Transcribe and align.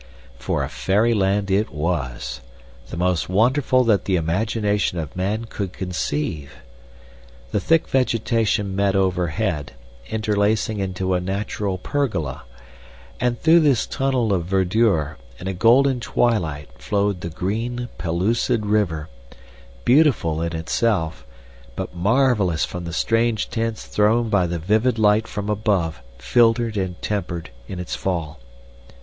For 0.39 0.63
a 0.63 0.67
fairyland 0.67 1.51
it 1.51 1.69
was 1.71 2.41
the 2.89 2.97
most 2.97 3.29
wonderful 3.29 3.83
that 3.83 4.05
the 4.05 4.15
imagination 4.15 4.97
of 4.97 5.15
man 5.15 5.45
could 5.45 5.73
conceive. 5.73 6.53
The 7.51 7.59
thick 7.59 7.87
vegetation 7.87 8.75
met 8.75 8.95
overhead, 8.95 9.73
interlacing 10.09 10.79
into 10.79 11.13
a 11.13 11.21
natural 11.21 11.77
pergola, 11.77 12.45
and 13.19 13.39
through 13.39 13.59
this 13.59 13.85
tunnel 13.85 14.33
of 14.33 14.45
verdure 14.45 15.17
in 15.37 15.47
a 15.47 15.53
golden 15.53 15.99
twilight 15.99 16.81
flowed 16.81 17.21
the 17.21 17.29
green, 17.29 17.87
pellucid 17.99 18.65
river, 18.65 19.07
beautiful 19.85 20.41
in 20.41 20.55
itself, 20.55 21.27
but 21.75 21.93
marvelous 21.95 22.65
from 22.65 22.85
the 22.85 22.93
strange 22.93 23.51
tints 23.51 23.85
thrown 23.85 24.29
by 24.29 24.47
the 24.47 24.57
vivid 24.57 24.97
light 24.97 25.27
from 25.27 25.47
above 25.47 26.01
filtered 26.17 26.75
and 26.75 26.99
tempered 27.03 27.51
in 27.67 27.79
its 27.79 27.93
fall. 27.95 28.39